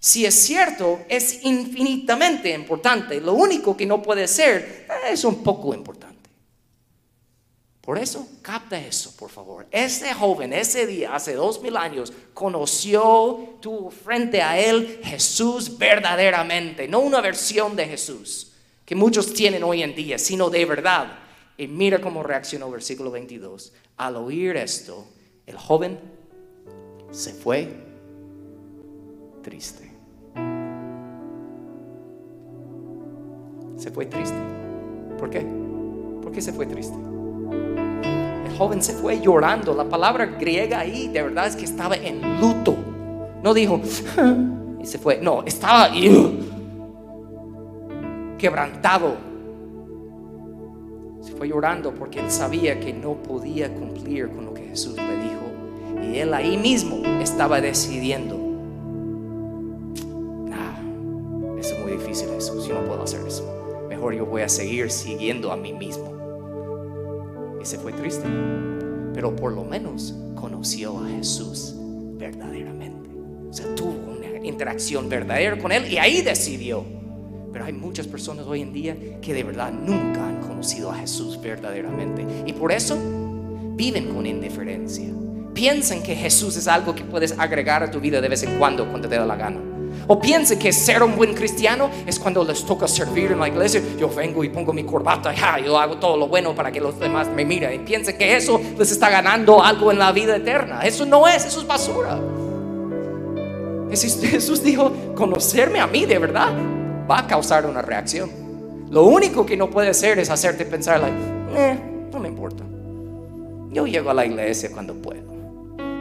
[0.00, 3.20] Si es cierto, es infinitamente importante.
[3.20, 6.13] Lo único que no puede ser eh, es un poco importante.
[7.84, 9.66] Por eso, capta eso, por favor.
[9.70, 16.88] Ese joven, ese día, hace dos mil años, conoció, tuvo frente a él Jesús verdaderamente,
[16.88, 18.52] no una versión de Jesús
[18.86, 21.18] que muchos tienen hoy en día, sino de verdad.
[21.58, 23.72] Y mira cómo reaccionó versículo 22.
[23.98, 25.06] Al oír esto,
[25.46, 25.98] el joven
[27.10, 27.68] se fue
[29.42, 29.92] triste.
[33.76, 34.36] Se fue triste.
[35.18, 35.40] ¿Por qué?
[36.22, 37.13] ¿Por qué se fue triste?
[38.56, 39.74] Joven se fue llorando.
[39.74, 42.74] La palabra griega ahí de verdad es que estaba en luto.
[43.42, 43.80] No dijo
[44.80, 45.18] y se fue.
[45.20, 45.90] No, estaba
[48.38, 49.16] quebrantado.
[51.20, 55.16] Se fue llorando porque él sabía que no podía cumplir con lo que Jesús le
[55.16, 55.32] dijo.
[56.02, 58.44] Y él ahí mismo estaba decidiendo.
[61.64, 63.42] Eso es muy difícil Jesús, yo no puedo hacer eso.
[63.88, 66.13] Mejor yo voy a seguir siguiendo a mí mismo.
[67.64, 68.26] Se fue triste.
[69.14, 71.74] Pero por lo menos conoció a Jesús
[72.18, 73.08] verdaderamente.
[73.48, 76.84] O sea, tuvo una interacción verdadera con él y ahí decidió.
[77.52, 81.40] Pero hay muchas personas hoy en día que de verdad nunca han conocido a Jesús
[81.40, 82.26] verdaderamente.
[82.44, 82.98] Y por eso
[83.76, 85.08] viven con indiferencia.
[85.54, 88.88] Piensan que Jesús es algo que puedes agregar a tu vida de vez en cuando,
[88.90, 89.73] cuando te da la gana.
[90.06, 93.82] O piensen que ser un buen cristiano es cuando les toca servir en la iglesia.
[93.98, 96.80] Yo vengo y pongo mi corbata y ja, yo hago todo lo bueno para que
[96.80, 97.74] los demás me miren.
[97.74, 100.82] Y piensen que eso les está ganando algo en la vida eterna.
[100.82, 102.18] Eso no es, eso es basura.
[103.90, 106.52] Jesús, dijo, conocerme a mí de verdad
[107.08, 108.30] va a causar una reacción.
[108.90, 111.16] Lo único que no puede hacer es hacerte pensar, like,
[111.56, 111.78] eh,
[112.12, 112.64] no me importa.
[113.70, 115.22] Yo llego a la iglesia cuando puedo.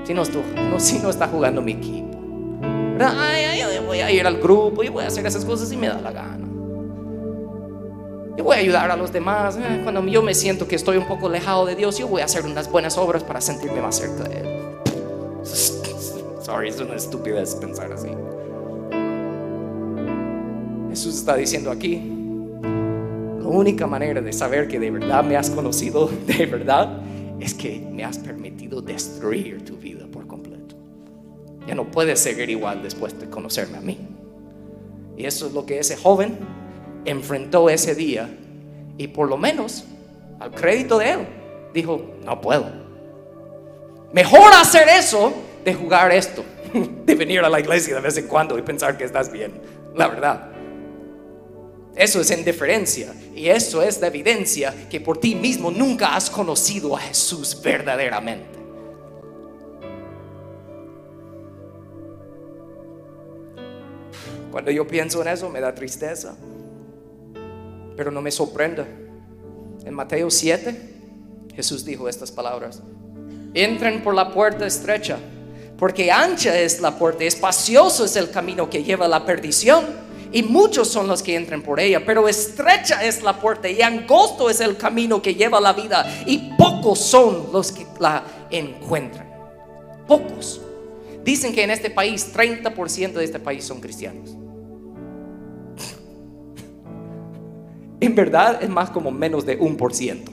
[0.03, 0.23] Si no,
[0.79, 2.12] si no está jugando mi equipo.
[2.99, 5.87] Ay, ay, voy a ir al grupo y voy a hacer esas cosas si me
[5.87, 6.47] da la gana.
[8.37, 9.57] Yo voy a ayudar a los demás.
[9.57, 12.25] eh, Cuando yo me siento que estoy un poco alejado de Dios, yo voy a
[12.25, 14.59] hacer unas buenas obras para sentirme más cerca de Él.
[16.41, 18.09] Sorry, es una estupidez pensar así.
[20.89, 21.95] Jesús está diciendo aquí,
[22.63, 27.01] la única manera de saber que de verdad me has conocido, de verdad,
[27.39, 29.92] es que me has permitido destruir tu vida.
[31.67, 33.97] Ya no puedes seguir igual después de conocerme a mí.
[35.17, 36.37] Y eso es lo que ese joven
[37.05, 38.29] enfrentó ese día.
[38.97, 39.85] Y por lo menos,
[40.39, 41.19] al crédito de él,
[41.73, 42.65] dijo, no puedo.
[44.11, 46.43] Mejor hacer eso de jugar esto,
[47.05, 49.53] de venir a la iglesia de vez en cuando y pensar que estás bien.
[49.95, 50.49] La verdad.
[51.95, 56.95] Eso es indiferencia y eso es la evidencia que por ti mismo nunca has conocido
[56.95, 58.52] a Jesús verdaderamente.
[64.53, 66.35] Cuando yo pienso en eso me da tristeza,
[67.97, 68.85] pero no me sorprende.
[69.83, 70.93] En Mateo 7,
[71.55, 72.79] Jesús dijo estas palabras.
[73.55, 75.17] Entren por la puerta estrecha,
[75.79, 79.85] porque ancha es la puerta, espacioso es el camino que lleva a la perdición
[80.31, 84.51] Y muchos son los que entran por ella, pero estrecha es la puerta y angosto
[84.51, 89.27] es el camino que lleva a la vida y pocos son los que la encuentran.
[90.07, 90.61] Pocos.
[91.23, 94.42] Dicen que en este país 30% de este país son cristianos.
[98.03, 100.29] En verdad es más como menos de un por ciento.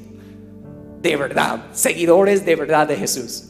[1.00, 3.44] De verdad, seguidores de verdad de Jesús.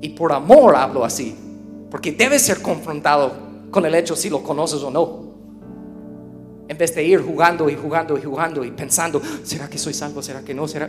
[0.00, 1.36] Y por amor hablo así,
[1.90, 3.34] porque debes ser confrontado
[3.70, 5.28] con el hecho si lo conoces o no.
[6.66, 10.22] En vez de ir jugando y jugando y jugando y pensando, ¿será que soy salvo?
[10.22, 10.66] ¿Será que no?
[10.66, 10.88] ¿Será?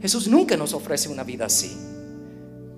[0.00, 1.76] Jesús nunca nos ofrece una vida así.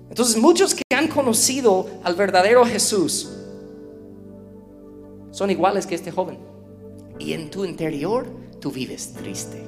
[0.09, 3.36] Entonces muchos que han conocido al verdadero Jesús
[5.37, 6.39] son iguales que este joven.
[7.19, 8.27] Y en tu interior
[8.59, 9.63] tú vives triste.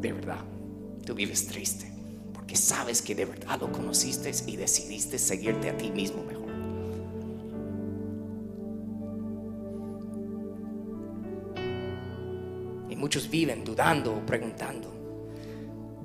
[0.00, 0.44] De verdad,
[1.04, 1.90] tú vives triste.
[2.32, 6.50] Porque sabes que de verdad lo conociste y decidiste seguirte a ti mismo mejor.
[12.90, 14.88] Y muchos viven dudando o preguntando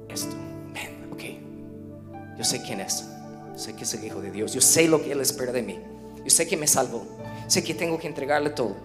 [0.09, 0.35] esto.
[1.11, 1.21] Ok,
[2.35, 3.07] yo sé quién es.
[3.55, 4.55] Sé que es el Hijo de Dios.
[4.55, 5.77] Yo sé lo que Él espera de mí.
[6.23, 7.05] Yo sé que me salvó.
[7.47, 8.75] Sé que tengo que entregarle todo.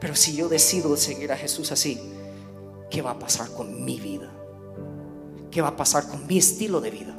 [0.00, 2.00] Pero si yo decido seguir a Jesús así,
[2.90, 4.30] ¿qué va a pasar con mi vida?
[5.50, 7.16] ¿Qué va a pasar con mi estilo de vida?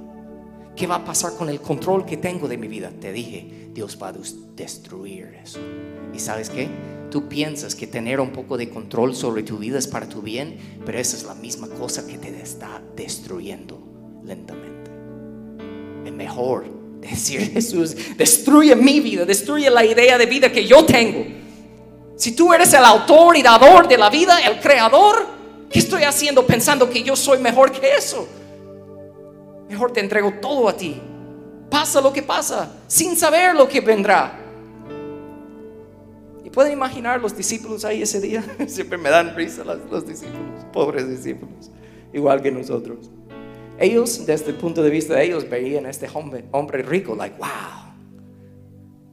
[0.75, 2.91] ¿Qué va a pasar con el control que tengo de mi vida?
[2.99, 4.13] Te dije, Dios va a
[4.55, 5.59] destruir eso.
[6.13, 6.69] ¿Y sabes qué?
[7.09, 10.57] Tú piensas que tener un poco de control sobre tu vida es para tu bien,
[10.85, 13.79] pero esa es la misma cosa que te está destruyendo
[14.25, 14.91] lentamente.
[16.05, 16.65] Es mejor
[17.11, 21.25] decir, Jesús, destruye mi vida, destruye la idea de vida que yo tengo.
[22.15, 25.25] Si tú eres el autor y dador de la vida, el creador,
[25.69, 28.27] ¿qué estoy haciendo pensando que yo soy mejor que eso?
[29.69, 31.01] Mejor te entrego todo a ti.
[31.69, 34.39] Pasa lo que pasa, sin saber lo que vendrá.
[36.43, 38.43] Y pueden imaginar los discípulos ahí ese día.
[38.67, 41.69] Siempre me dan risa los discípulos, pobres discípulos,
[42.13, 43.09] igual que nosotros.
[43.79, 47.37] Ellos, desde el punto de vista de ellos, veían a este hombre, hombre rico, like,
[47.37, 47.93] wow,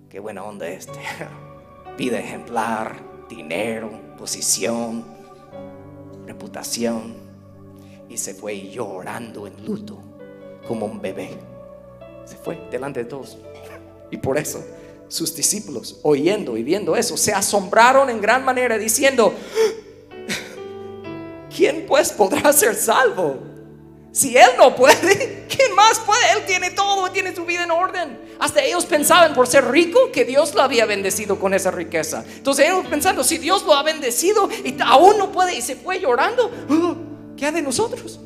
[0.09, 0.99] qué buena onda este.
[1.99, 2.97] Vida ejemplar,
[3.29, 5.05] dinero, posición,
[6.27, 7.15] reputación.
[8.09, 9.99] Y se fue llorando en luto
[10.69, 11.31] como un bebé.
[12.25, 13.39] Se fue delante de todos.
[14.11, 14.63] Y por eso
[15.13, 19.35] sus discípulos, oyendo y viendo eso, se asombraron en gran manera diciendo,
[21.55, 23.52] ¿quién pues podrá ser salvo?
[24.13, 26.21] Si Él no puede, ¿quién más puede?
[26.37, 28.21] Él tiene todo, tiene su vida en orden.
[28.39, 32.25] Hasta ellos pensaban por ser rico que Dios lo había bendecido con esa riqueza.
[32.37, 35.99] Entonces ellos pensando, si Dios lo ha bendecido y aún no puede y se fue
[35.99, 36.97] llorando, oh,
[37.37, 38.21] ¿qué ha de nosotros?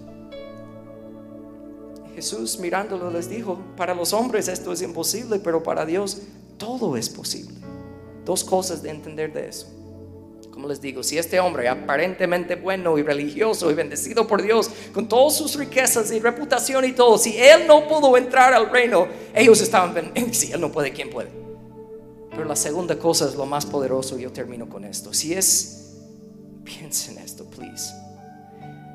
[2.15, 6.23] Jesús mirándolo les dijo, para los hombres esto es imposible, pero para Dios
[6.57, 7.55] todo es posible.
[8.25, 9.69] Dos cosas de entender de eso
[10.57, 15.07] como les digo, si este hombre aparentemente bueno y religioso y bendecido por Dios, con
[15.07, 19.61] todas sus riquezas y reputación y todo, si él no pudo entrar al reino, ellos
[19.61, 21.29] estaban, si él no puede, ¿quién puede?
[22.31, 25.13] Pero la segunda cosa es lo más poderoso, yo termino con esto.
[25.13, 25.93] Si es,
[26.65, 27.93] piensen esto, please.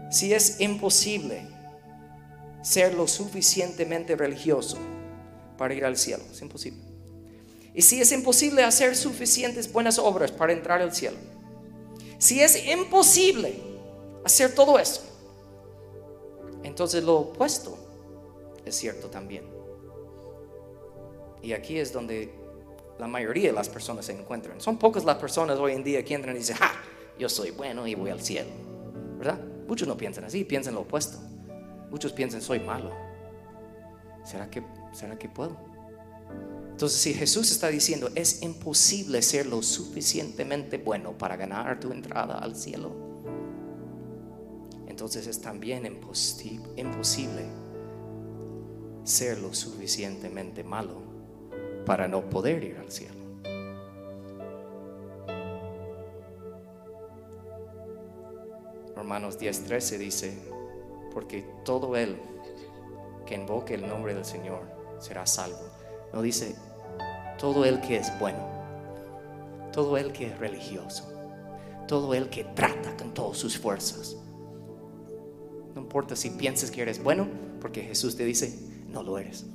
[0.09, 1.43] Si es imposible
[2.63, 4.79] ser lo suficientemente religioso
[5.59, 6.81] para ir al cielo, es imposible.
[7.75, 11.17] Y si es imposible hacer suficientes buenas obras para entrar al cielo,
[12.21, 13.59] si es imposible
[14.23, 15.01] hacer todo eso,
[16.61, 17.75] entonces lo opuesto
[18.63, 19.43] es cierto también.
[21.41, 22.31] Y aquí es donde
[22.99, 24.61] la mayoría de las personas se encuentran.
[24.61, 26.71] Son pocas las personas hoy en día que entran y dicen, ¡ja!
[27.17, 28.51] Yo soy bueno y voy al cielo.
[29.17, 29.39] ¿Verdad?
[29.67, 31.17] Muchos no piensan así, piensan lo opuesto.
[31.89, 32.91] Muchos piensan, soy malo.
[34.23, 34.61] ¿Será que,
[34.93, 35.57] será que puedo?
[36.71, 42.39] Entonces, si Jesús está diciendo, es imposible ser lo suficientemente bueno para ganar tu entrada
[42.39, 42.91] al cielo,
[44.87, 47.45] entonces es también imposible
[49.03, 51.01] ser lo suficientemente malo
[51.85, 53.21] para no poder ir al cielo.
[58.95, 60.37] Romanos 10:13 dice,
[61.11, 62.17] porque todo el
[63.25, 64.61] que invoque el nombre del Señor
[64.99, 65.80] será salvo.
[66.13, 66.55] No dice
[67.39, 68.39] todo el que es bueno,
[69.71, 71.11] todo el que es religioso,
[71.87, 74.17] todo el que trata con todas sus fuerzas.
[75.73, 77.27] No importa si piensas que eres bueno,
[77.59, 78.59] porque Jesús te dice,
[78.89, 79.45] no lo eres.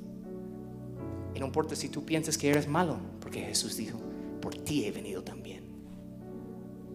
[1.35, 3.99] Y no importa si tú piensas que eres malo, porque Jesús dijo,
[4.41, 5.65] por ti he venido también.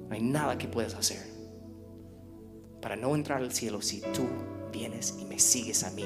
[0.10, 1.32] No hay nada que puedas hacer
[2.82, 4.28] para no entrar al cielo si tú
[4.74, 6.04] vienes y me sigues a mí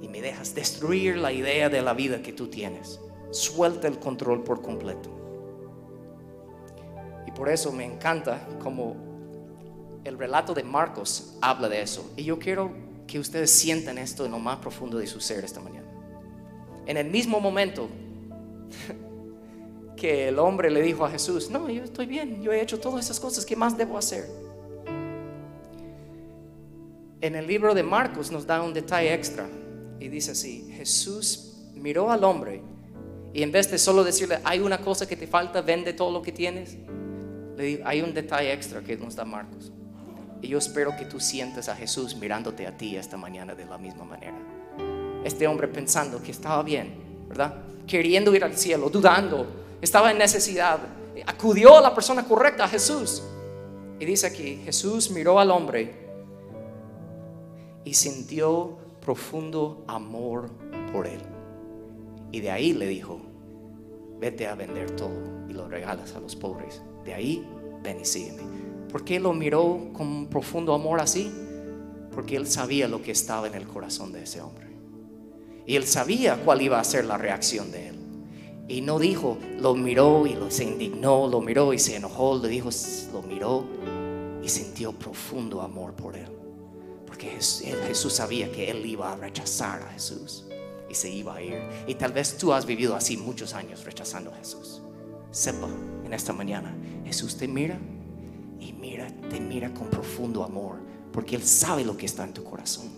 [0.00, 3.00] y me dejas destruir la idea de la vida que tú tienes.
[3.30, 5.10] suelta el control por completo.
[7.26, 8.96] Y por eso me encanta como
[10.04, 12.10] el relato de Marcos habla de eso.
[12.16, 12.72] Y yo quiero
[13.06, 15.86] que ustedes sientan esto en lo más profundo de su ser esta mañana.
[16.86, 17.88] En el mismo momento
[19.96, 23.04] que el hombre le dijo a Jesús, no, yo estoy bien, yo he hecho todas
[23.04, 24.26] esas cosas, ¿qué más debo hacer?
[27.20, 29.46] En el libro de Marcos nos da un detalle extra
[30.00, 32.62] y dice así, Jesús miró al hombre
[33.32, 36.22] y en vez de solo decirle, hay una cosa que te falta, vende todo lo
[36.22, 36.76] que tienes,
[37.56, 39.72] le digo, hay un detalle extra que nos da Marcos.
[40.40, 43.76] Y yo espero que tú sientas a Jesús mirándote a ti esta mañana de la
[43.76, 44.38] misma manera.
[45.24, 46.94] Este hombre pensando que estaba bien,
[47.28, 47.56] ¿verdad?
[47.86, 49.46] Queriendo ir al cielo, dudando,
[49.82, 50.78] estaba en necesidad.
[51.26, 53.22] Acudió a la persona correcta, a Jesús.
[53.98, 56.06] Y dice aquí, Jesús miró al hombre
[57.84, 58.78] y sintió
[59.08, 60.50] profundo amor
[60.92, 61.22] por él.
[62.30, 63.18] Y de ahí le dijo,
[64.20, 66.82] vete a vender todo y lo regalas a los pobres.
[67.06, 67.42] De ahí,
[67.82, 68.42] ven y sígueme.
[68.92, 71.32] ¿Por qué lo miró con profundo amor así?
[72.14, 74.66] Porque él sabía lo que estaba en el corazón de ese hombre.
[75.64, 77.96] Y él sabía cuál iba a ser la reacción de él.
[78.68, 82.48] Y no dijo, lo miró y lo, se indignó, lo miró y se enojó, le
[82.48, 82.68] dijo,
[83.14, 83.64] lo miró
[84.42, 86.28] y sintió profundo amor por él.
[87.08, 90.44] Porque Jesús sabía que él iba a rechazar a Jesús
[90.90, 91.58] y se iba a ir.
[91.86, 94.82] Y tal vez tú has vivido así muchos años rechazando a Jesús.
[95.30, 95.68] Sepa
[96.04, 97.78] en esta mañana, Jesús te mira
[98.60, 100.76] y mira, te mira con profundo amor,
[101.10, 102.90] porque Él sabe lo que está en tu corazón.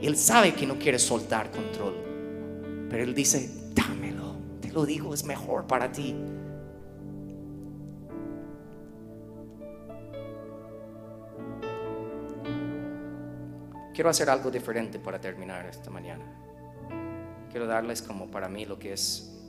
[0.00, 1.94] Él sabe que no quieres soltar control,
[2.88, 6.14] pero Él dice, dámelo, te lo digo, es mejor para ti.
[13.96, 16.22] Quiero hacer algo diferente para terminar esta mañana.
[17.50, 19.48] Quiero darles como para mí lo que es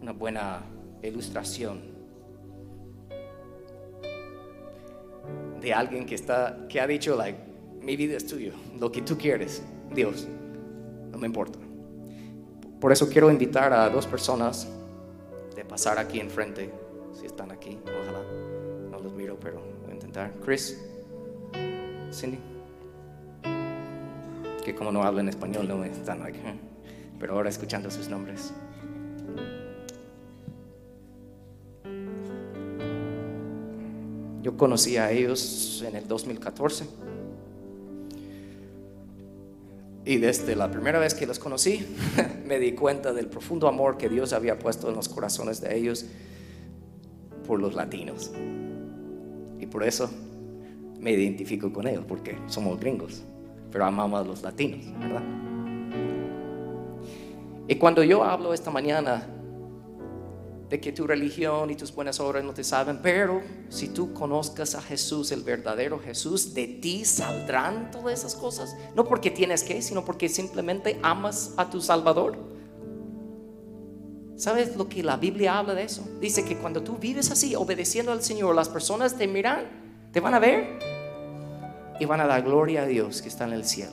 [0.00, 0.62] una buena
[1.02, 1.82] ilustración
[5.60, 7.36] de alguien que está que ha dicho like
[7.82, 9.60] mi vida es tuyo, lo que tú quieres,
[9.92, 10.28] Dios,
[11.10, 11.58] no me importa.
[12.80, 14.68] Por eso quiero invitar a dos personas
[15.56, 16.70] de pasar aquí enfrente,
[17.12, 18.22] si están aquí, ojalá
[18.88, 20.32] no los miro, pero voy a intentar.
[20.44, 20.80] Chris,
[22.12, 22.38] Cindy,
[24.70, 26.38] que como no hablan español no están aquí,
[27.18, 28.52] pero ahora escuchando sus nombres.
[34.42, 36.86] Yo conocí a ellos en el 2014.
[40.04, 41.84] Y desde la primera vez que los conocí,
[42.46, 46.06] me di cuenta del profundo amor que Dios había puesto en los corazones de ellos
[47.46, 48.30] por los latinos.
[49.58, 50.10] Y por eso
[51.00, 53.24] me identifico con ellos, porque somos gringos,
[53.70, 55.22] pero amamos a los latinos, ¿verdad?
[57.68, 59.28] Y cuando yo hablo esta mañana
[60.68, 64.74] de que tu religión y tus buenas obras no te saben, pero si tú conozcas
[64.74, 68.76] a Jesús, el verdadero Jesús, de ti saldrán todas esas cosas.
[68.94, 72.38] No porque tienes que, sino porque simplemente amas a tu Salvador.
[74.36, 76.02] ¿Sabes lo que la Biblia habla de eso?
[76.20, 80.34] Dice que cuando tú vives así, obedeciendo al Señor, las personas te miran, te van
[80.34, 80.99] a ver
[82.00, 83.92] y van a dar gloria a Dios que está en el cielo.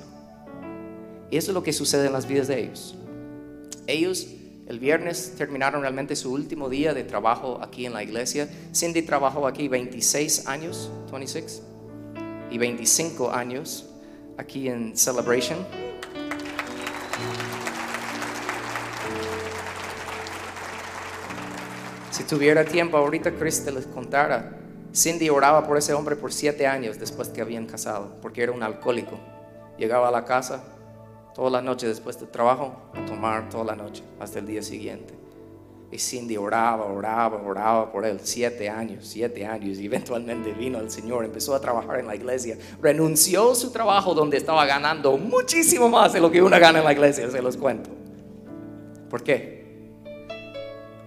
[1.30, 2.95] Y eso es lo que sucede en las vidas de ellos.
[3.86, 4.28] Ellos
[4.68, 8.49] el viernes terminaron realmente su último día de trabajo aquí en la iglesia.
[8.76, 11.62] Cindy trabajó aquí 26 años, 26,
[12.49, 13.86] y 25 años
[14.38, 15.66] aquí en Celebration.
[22.12, 24.66] Si tuviera tiempo ahorita, Chris te les contara.
[24.93, 28.63] Cindy oraba por ese hombre por siete años después que habían casado, porque era un
[28.63, 29.17] alcohólico.
[29.77, 30.63] Llegaba a la casa,
[31.35, 35.13] toda la noche después del trabajo, a tomar toda la noche hasta el día siguiente.
[35.91, 40.91] Y Cindy oraba, oraba, oraba por él, siete años, siete años, y eventualmente vino el
[40.91, 45.88] Señor, empezó a trabajar en la iglesia, renunció a su trabajo donde estaba ganando muchísimo
[45.88, 47.89] más de lo que uno gana en la iglesia, se los cuento.
[49.09, 49.93] ¿Por qué?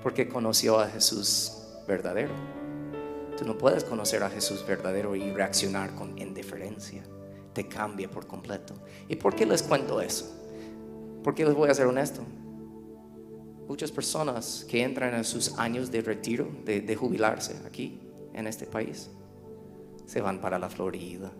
[0.03, 2.60] Porque conoció a Jesús verdadero.
[3.41, 7.03] Tú no puedes conocer a Jesús verdadero y reaccionar con indiferencia
[7.55, 8.75] te cambia por completo.
[9.09, 10.31] ¿Y por qué les cuento eso?
[11.25, 12.21] Porque les voy a ser honesto.
[13.67, 17.99] Muchas personas que entran en sus años de retiro, de, jubilarse aquí,
[18.35, 19.09] en este país,
[20.05, 21.33] se van para la Florida,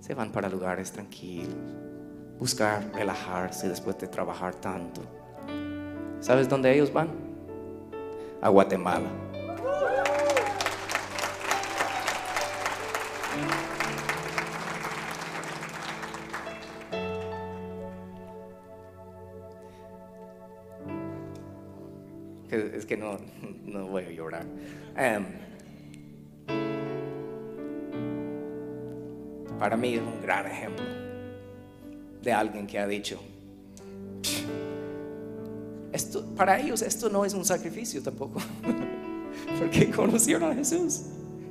[0.00, 1.54] se van para lugares tranquilos,
[2.36, 5.02] buscar relajarse después de trabajar tanto.
[6.18, 7.10] ¿Sabes dónde ellos van?
[8.40, 9.31] A Guatemala.
[22.56, 23.18] Es que no,
[23.64, 24.46] no voy a llorar.
[24.96, 25.24] Em,
[29.58, 30.84] para mí es un gran ejemplo
[32.22, 33.20] de alguien que ha dicho,
[35.92, 38.40] esto, para ellos esto no es un sacrificio tampoco,
[39.58, 41.02] porque conocieron a Jesús.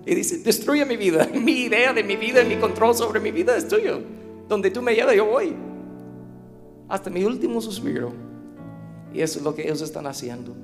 [0.06, 3.56] Y dice, destruye mi vida, mi idea de mi vida, mi control sobre mi vida
[3.56, 4.02] es tuyo.
[4.48, 5.56] Donde tú me llevas, yo voy.
[6.90, 8.12] Hasta mi último suspiro.
[9.14, 10.56] Y eso es lo que ellos están haciendo.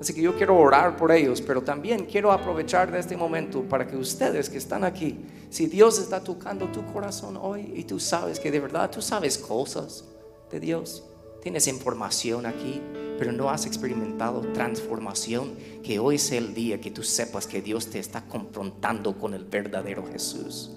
[0.00, 3.86] Así que yo quiero orar por ellos, pero también quiero aprovechar de este momento para
[3.86, 5.18] que ustedes que están aquí,
[5.50, 9.38] si Dios está tocando tu corazón hoy y tú sabes que de verdad tú sabes
[9.38, 10.04] cosas
[10.52, 11.02] de Dios,
[11.42, 12.80] tienes información aquí,
[13.18, 17.88] pero no has experimentado transformación, que hoy sea el día que tú sepas que Dios
[17.88, 20.70] te está confrontando con el verdadero Jesús.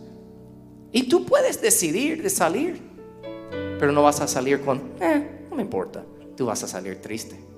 [0.91, 2.81] Y tú puedes decidir de salir,
[3.79, 6.03] pero no vas a salir con, eh, no me importa,
[6.35, 7.50] tú vas a salir triste.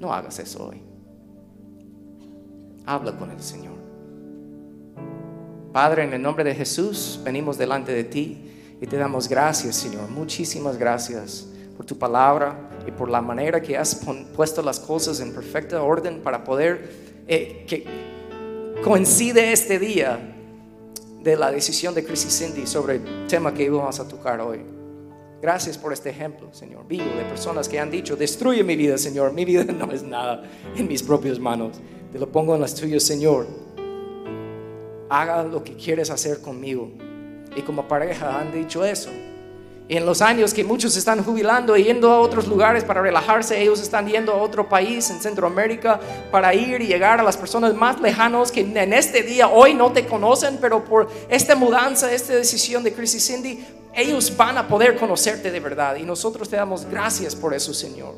[0.00, 0.82] No hagas eso hoy.
[2.86, 3.74] Habla con el Señor.
[5.72, 10.08] Padre, en el nombre de Jesús, venimos delante de ti y te damos gracias, Señor.
[10.10, 14.00] Muchísimas gracias por tu palabra y por la manera que has
[14.36, 17.84] puesto las cosas en perfecta orden para poder eh, que
[18.84, 20.18] coincide este día
[21.22, 24.73] de la decisión de Chris y Cindy sobre el tema que íbamos a tocar hoy.
[25.44, 29.34] Gracias por este ejemplo, Señor, vivo de personas que han dicho, destruye mi vida, Señor,
[29.34, 30.42] mi vida no es nada
[30.74, 31.76] en mis propias manos,
[32.10, 33.46] te lo pongo en las tuyas, Señor.
[35.10, 36.90] Haga lo que quieres hacer conmigo.
[37.54, 39.10] Y como pareja han dicho eso.
[39.86, 43.82] En los años que muchos están jubilando y yendo a otros lugares para relajarse, ellos
[43.82, 48.00] están yendo a otro país en Centroamérica para ir y llegar a las personas más
[48.00, 52.82] lejanos que en este día hoy no te conocen, pero por esta mudanza, esta decisión
[52.82, 53.64] de Chris y Cindy,
[53.94, 55.96] ellos van a poder conocerte de verdad.
[55.96, 58.14] Y nosotros te damos gracias por eso, Señor.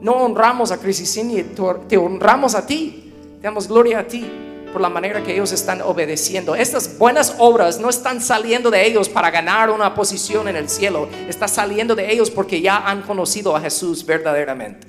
[0.00, 1.44] No honramos a Crisis y
[1.88, 3.12] te honramos a ti.
[3.40, 6.54] Te damos gloria a ti por la manera que ellos están obedeciendo.
[6.54, 11.08] Estas buenas obras no están saliendo de ellos para ganar una posición en el cielo.
[11.28, 14.86] Está saliendo de ellos porque ya han conocido a Jesús verdaderamente.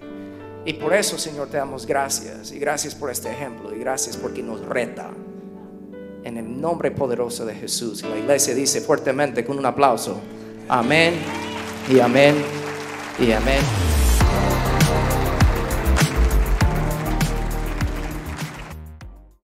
[0.65, 2.51] Y por eso, Señor, te damos gracias.
[2.51, 3.75] Y gracias por este ejemplo.
[3.75, 5.09] Y gracias porque nos reta
[6.23, 8.03] en el nombre poderoso de Jesús.
[8.03, 10.21] La iglesia dice fuertemente con un aplauso,
[10.69, 11.15] amén
[11.89, 12.35] y amén
[13.19, 13.90] y amén.